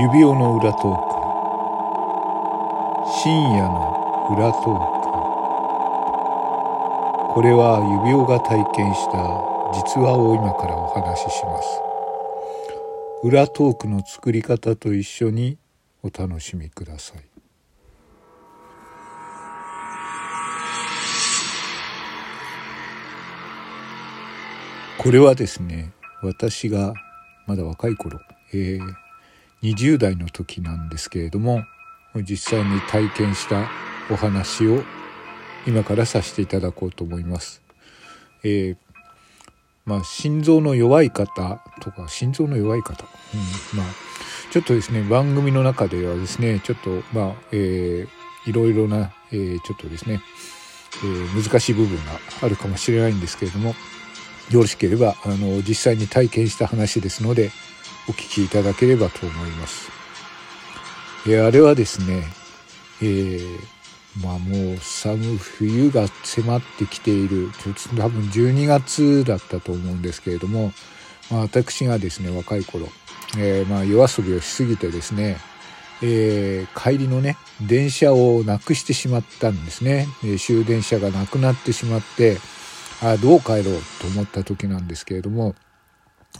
[0.00, 1.14] 指輪の裏トーク。
[3.20, 4.62] 深夜の裏トー
[7.26, 7.34] ク。
[7.34, 9.18] これは指輪が体験した
[9.74, 11.80] 実話を今からお話しします。
[13.24, 15.58] 裏トークの作り方と一緒に
[16.04, 17.24] お楽しみください。
[24.96, 25.92] これはですね
[26.22, 26.94] 私が
[27.48, 28.20] まだ若い頃、
[28.52, 29.07] えー、
[29.62, 31.62] 20代の時なんですけれども
[32.14, 33.68] 実際に体験した
[34.10, 34.82] お話を
[35.66, 37.62] 今からさせていただこうと思います。
[38.42, 38.76] えー、
[39.84, 43.04] まあ、心臓の弱い方とか心臓の弱い方、
[43.74, 43.86] うん、まあ
[44.50, 50.22] ちょっとですね番組の中ではですねちょっとまあ、えー、いろいろな、えー、ちょっとですね、
[51.02, 52.12] えー、難しい部分が
[52.42, 53.74] あるかもしれないんですけれども
[54.50, 57.50] よろしければあの実際に体験した話ですので
[58.08, 59.90] お聞きいただければと思います。
[61.26, 62.24] え、あれはですね、
[63.02, 63.58] えー、
[64.22, 67.50] まあもう寒冬が迫ってきている
[67.96, 70.72] 多分12月だったと思うんですけれども、
[71.30, 72.88] まあ、私がですね若い頃、
[73.36, 75.38] えー、まあ夜遊びをしすぎてですね
[76.00, 82.38] えー、帰りのね電車をなくしてしまったんですね、えー、終電車がなくなってしまって
[83.02, 85.54] あどう帰ろうと思った時なんですけれども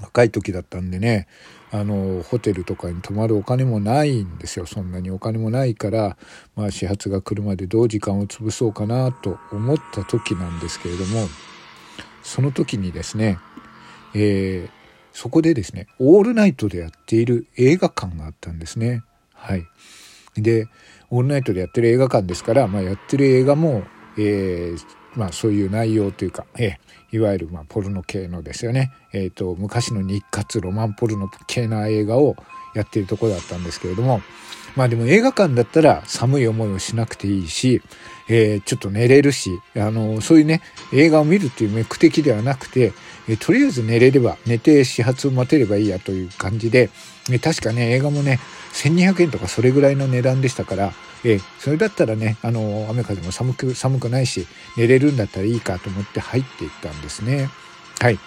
[0.00, 1.26] 若い時だったんでね
[1.70, 6.16] あのホテルとかに泊まるお金もないんですよそんなにお金もないから、
[6.56, 11.28] まあ、始発が来るまでどう時間を潰そうかなと思った時なんですけれども
[12.22, 13.38] その時にですね、
[14.14, 14.70] えー、
[15.12, 19.02] そこでですねオールナイトでやっている映画館があったんですね。
[19.34, 19.66] はい、
[20.36, 20.66] で
[21.10, 23.84] オールナイトでやってる映画館ですから、まあ、やってる映画も、
[24.18, 24.78] えー、
[25.16, 32.36] まあ、そういう内容というか、えー、いわゆるまあポルノ系のですよね、えーと、昔の日活ロマンポルノ系な映画を
[32.74, 34.20] やっているところだったんですけれども
[34.76, 37.82] まあでも映画館だったら寒い思いをしなくていいし、
[38.28, 40.62] えー、ちょっと寝れるしあのそういうね
[40.92, 42.92] 映画を見るっていう目的ではなくて、
[43.28, 46.90] えー、とりあえず寝れれば寝て始発を待てればいいやという感じで、
[47.30, 48.38] え確かね映画もね
[48.74, 50.92] 1200円とかそれぐらいの値段でしたから
[51.24, 54.46] えー、それだったらねあの雨風も寒く寒くないし
[54.76, 57.50] 寝れるんだったらいいかと思って入っていったんですね。
[58.00, 58.18] はい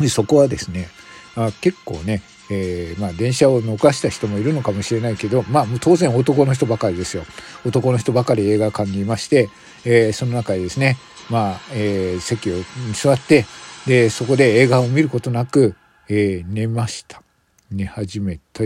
[0.00, 0.88] でそこはですね
[1.36, 7.24] あ結構ね、えー、まあ、電車を逃した人もいるのかもしれないけど、まあ、当然男の人ばかりですよ
[7.66, 9.48] 男の人ばかり映画館にいまして、
[9.84, 10.96] えー、その中でですね、
[11.30, 12.54] まあえー、席を
[12.92, 13.46] 座って
[13.86, 15.76] でそこで映画を見ることなく、
[16.08, 17.22] え寝ました
[17.70, 18.64] 寝始めた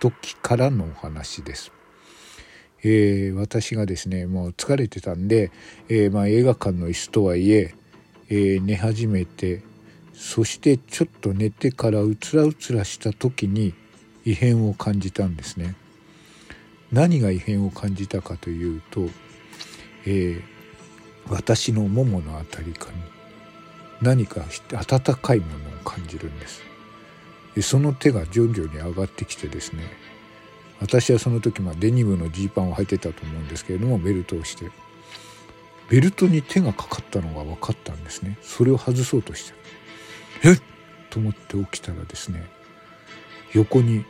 [0.00, 1.79] 時からのお話です。
[2.82, 5.50] えー、私がですねもう疲れてたんで、
[5.88, 7.74] えー、まあ、映画館の椅子とはいえ
[8.28, 9.62] えー、寝始めて
[10.14, 13.74] そしてちょっと寝てからうつらうつらした時に
[14.24, 15.74] 異変を感じたんですね。
[16.92, 19.08] 何が異変を感じたかというと、
[20.06, 20.42] え
[21.28, 22.96] 私のももの辺りかに
[24.02, 26.62] 何か温かいものを感じるんです。
[27.54, 29.82] でその手が徐々に上がってきてですね
[30.80, 34.70] 私はその時まあデニムのジーパンを履いてたと思うんですけれどもベルトをして
[35.88, 38.38] ベルトに手がかかったのが分かったんですね。
[38.42, 39.54] それを外そうとして
[40.44, 40.60] えっ！
[41.10, 42.48] と思って起きたらですね
[43.52, 44.04] 横に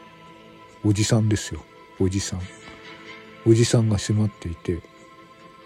[0.84, 1.62] おじさんですよ。
[1.98, 2.40] おじさん。
[3.46, 4.80] おじさんが迫っていて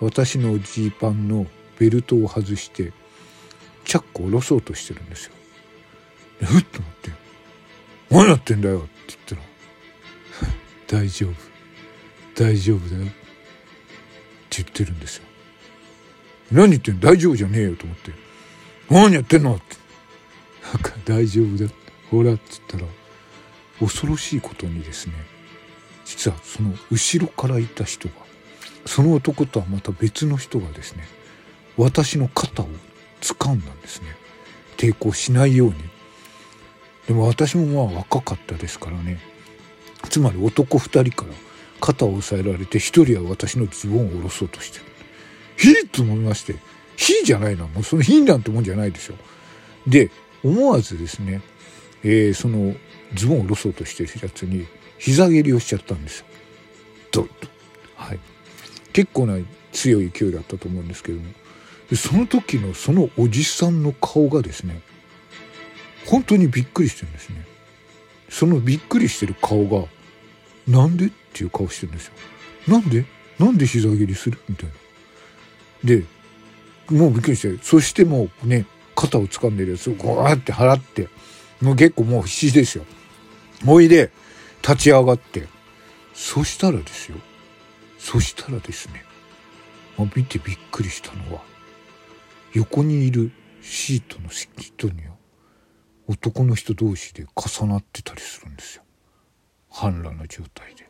[0.01, 1.47] 私のジーパンの
[1.79, 2.93] ベルトを外して
[3.85, 5.33] チャックを下ろそうとしてるんですよ。
[6.41, 6.49] えっ！
[6.49, 7.11] と思って
[8.11, 9.43] 「何やってんだよ」って言ったら
[10.95, 11.35] 大丈夫。
[12.37, 13.03] 大丈夫だよ。
[13.03, 13.07] っ
[14.51, 15.25] て言ってるんですよ。
[16.53, 17.01] 何言ってんの？
[17.01, 18.13] 大丈夫じゃねえよと思って。
[18.91, 19.57] 何やってんの？
[19.57, 19.77] って。
[20.73, 21.71] なんか大丈夫だ。
[22.11, 22.93] ほらって言ったら
[23.81, 25.15] 恐ろしいことにですね
[26.05, 28.15] 実はその後ろからいた人が
[28.87, 31.05] その男とはまた別の人がですね
[31.77, 32.69] 私の肩を
[33.21, 34.09] 掴んだんですね。
[34.77, 35.75] 抵抗しないように。
[37.09, 39.19] でも私もまあ若かったですからね。
[40.09, 41.35] つまり男2人から
[41.81, 44.85] 肩を押さえられて1人は私のズボンを下ろそうとしてる。
[45.57, 46.57] ひーと思いまして、
[46.97, 49.15] ひじゃないな、もうそのひなんてもんじゃないでしょ。
[49.87, 50.11] で、
[50.43, 51.43] 思わずですね、
[52.03, 52.75] えー、その
[53.15, 54.67] ズボンを下ろそうとしてるやつに
[54.99, 56.27] 膝蹴りをしちゃったんですよ。
[57.13, 57.49] ドッと。
[57.97, 58.19] はい。
[58.93, 59.39] 結構な
[59.73, 61.25] 強い勢いだったと思うんですけども。
[61.95, 64.81] その時のそのおじさんの顔がですね、
[66.07, 67.45] 本当にびっくりしてるんですね。
[68.35, 69.87] そのびっくりしてる顔が
[70.67, 72.15] なんでっていう顔してるんですよ。
[72.67, 73.07] なんで？
[73.39, 74.41] なんで膝蹴りする？
[74.49, 74.75] みたいな。
[75.85, 76.05] で、
[76.91, 78.67] もうびっくりして、そしてもうね、
[78.97, 81.09] 肩を掴んでるやつをこうやって払って、
[81.61, 82.85] もう結構もう必死ですよ。
[83.63, 84.11] もういで、
[84.63, 85.47] 立ち上がって。
[86.13, 87.19] そしたらですよ。
[88.01, 89.05] そしたらですね。
[89.97, 91.43] まあ、見てびっくりしたのは、
[92.53, 93.31] 横にいる
[93.63, 95.14] シートの人には、
[96.09, 98.83] 男の人同士で重なってたりするんですよ。
[99.71, 100.89] 半裸の状態で。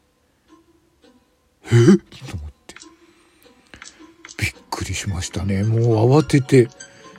[1.67, 1.69] え？
[2.29, 2.75] と思って。
[4.39, 5.63] びっくりしましたね。
[5.63, 6.69] もう慌てて、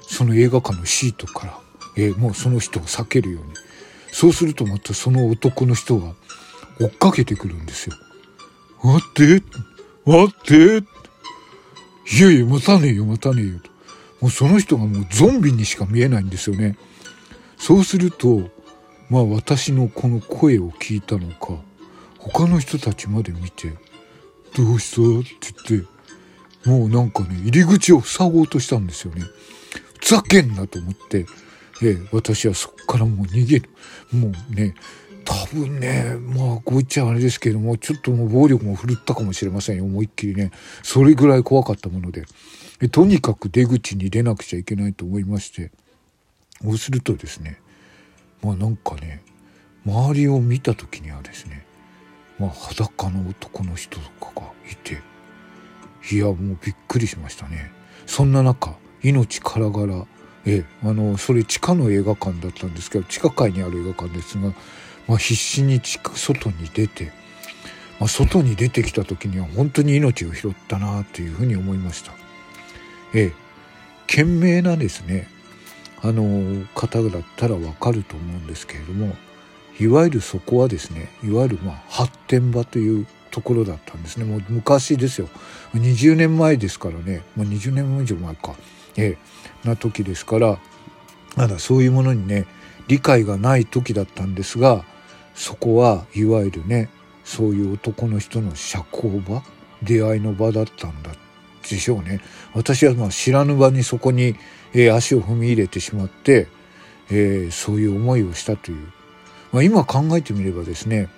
[0.01, 1.59] その映画館のシートから、
[1.97, 3.53] え、もうその人を避けるように。
[4.12, 6.13] そうするとまたその男の人が
[6.80, 7.95] 追っかけてくるんですよ。
[8.83, 9.44] 待って
[10.06, 10.86] 待って
[12.18, 13.71] いやいや、待たねえよ、待たねえよと。
[14.21, 16.77] もうその人がもうゾンビにしか見えないんですよね。
[17.57, 18.49] そうすると、
[19.09, 21.61] まあ私のこの声を聞いたのか、
[22.17, 23.73] 他の人たちまで見て、
[24.55, 25.01] どうした？
[25.01, 29.21] って言って、もうなんかね、入り口を塞ごうとしたんですよね。
[29.99, 31.25] ふざけんなと思って、
[31.81, 33.69] えー、私はそこからもう逃げる。
[34.11, 34.75] もうね、
[35.23, 39.85] 多分ね、まあ、こう言っちゃあれですけども、ちょっともう暴力も振るったかもしれませんよ。
[39.85, 40.51] 思いっきりね。
[40.83, 42.25] それぐらい怖かったもので。
[42.91, 45.71] とにかく出口に出なくちゃいけないと思いまして。
[46.65, 47.59] そうするとですね、
[48.41, 49.21] まあなんかね、
[49.85, 51.65] 周りを見た時にはですね、
[52.39, 55.00] まあ裸の男の人とかがいて、
[56.12, 57.71] いや、もうびっくりしましたね。
[58.07, 60.06] そんな中、命からがら、
[60.45, 64.53] え、あの、それ地下の映画館だったんですけど、地下階にある映画館ですが、
[65.07, 67.12] まあ、必死に外に出て、
[68.00, 72.12] まあ、外に出てきた時には本当に命を拾ったなというふうに思いました。
[73.13, 73.33] ええ、
[74.07, 75.27] 懸命なですね、
[76.07, 79.15] あの方だったらわかると思うんですけれども、
[79.79, 84.25] いわゆるそこはですね、いわゆるまあ発展場というところだったんですね。
[84.25, 85.27] もう昔ですよ。
[85.73, 88.55] 20年前ですからね、まあ、20年以上前か、
[88.97, 89.17] え
[89.63, 90.59] え、な時ですから、
[91.35, 92.45] まだそういうものにね、
[92.87, 94.85] 理解がない時だったんですが、
[95.35, 96.89] そこはいわゆるね
[97.23, 99.43] そういう男の人の社交場
[99.83, 101.11] 出会いの場だったんだ
[101.69, 102.21] でしょうね
[102.53, 104.35] 私はまあ知らぬ場にそこに、
[104.75, 106.48] えー、足を踏み入れてしまって、
[107.10, 108.88] えー、そういう思いをしたという、
[109.51, 111.10] まあ、今考えてみればですね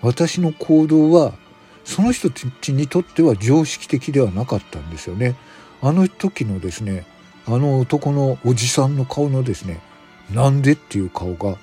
[0.00, 1.32] 私の行動は
[1.84, 5.36] その人たちにとっては常識的ではなかったんですよね。
[5.80, 7.04] あの時のですね
[7.46, 9.80] あの男のおじさんの顔のですね
[10.32, 11.56] なんでっていう顔が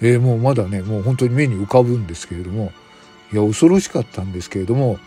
[0.00, 2.72] えー、もうまだねもう本当に目に浮かぶんですけれども
[3.32, 4.98] いや恐ろしかったんですけれども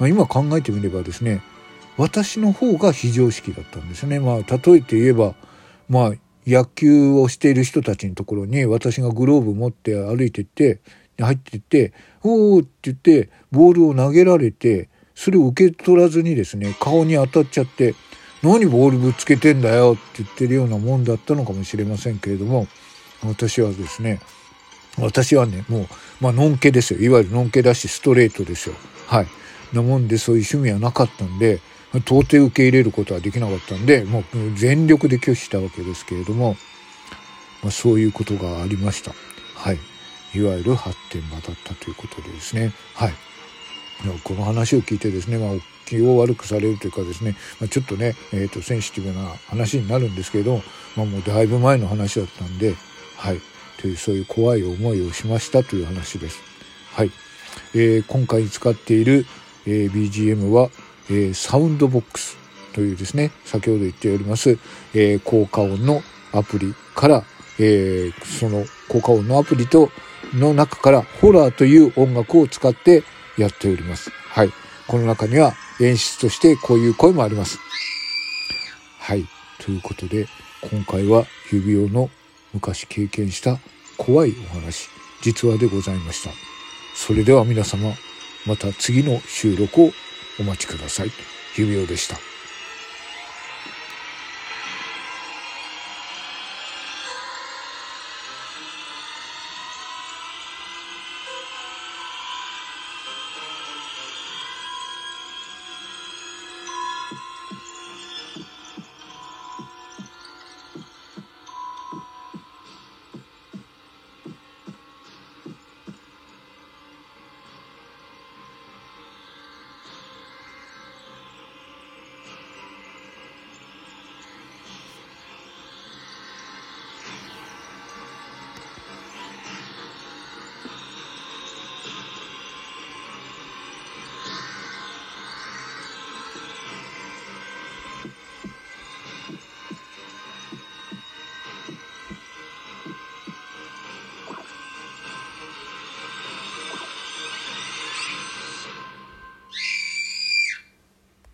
[0.00, 1.42] 今考えてみればですね
[1.98, 4.20] 私の方が非常識だったんですね。
[4.20, 4.44] まあ例
[4.76, 5.34] えて言えば
[5.88, 6.12] まあ
[6.46, 10.80] 野球をしている人たちのところに私がグローブ持って歩いてって
[11.18, 11.92] 入ってって
[12.24, 17.94] 「おー」って言ってボールを投げられてそれを受け取らずにですね顔に当たっちゃって
[18.42, 22.66] 「何ボールぶつけてんだよ」って言ってるようなもんだったのかもしれませんけれども
[23.24, 24.20] 私はですね、
[24.98, 25.86] 私はね、もう、
[26.20, 27.00] まあ、のんけですよ。
[27.00, 28.76] いわゆるのんけだし、ストレートですよ。
[29.06, 29.26] はい。
[29.72, 31.60] なもんで、そういう趣味はなかったんで、
[31.94, 34.24] 到底受け入れることはできなかったんで、もう
[34.54, 36.56] 全力で拒否したわけですけれども、
[37.62, 39.12] まあ、そういうことがありました。
[39.54, 39.78] はい。
[40.34, 42.72] いわゆる発展場だったということでですね。
[42.94, 43.12] はい。
[44.22, 45.50] この話を聞いてですね、まあ、
[45.86, 50.62] 気を悪くされるというかですね、まあ、ちょっとね、えっ、ー、と、センシティブな話になるんですけど、
[50.94, 52.74] まあ、もうだいぶ前の話だったんで、
[53.16, 53.40] はい。
[53.78, 56.40] という、そういう怖い思いをしましたという話です。
[56.92, 57.10] はい。
[57.74, 59.26] えー、今回使っている、
[59.66, 60.70] えー、BGM は、
[61.10, 62.36] え、サウンドボックス
[62.72, 64.58] というですね、先ほど言っております、
[64.94, 67.24] え、効果音のアプリから、
[67.58, 69.90] え、その効果音のアプリと、
[70.34, 73.02] の中からホラーという音楽を使って
[73.38, 74.10] やっております。
[74.10, 74.52] はい。
[74.86, 77.58] この中には演出としてこういう声もあります。
[78.98, 79.26] はい。
[79.58, 80.28] ということで、
[80.70, 82.10] 今回は指輪の
[82.52, 83.58] 昔経験した
[83.96, 84.88] 怖いお話、
[85.22, 86.30] 実話でございました。
[86.94, 87.92] それでは皆様、
[88.46, 89.90] また次の収録を
[90.38, 91.10] お待ちください。
[91.56, 92.27] 指輪でした。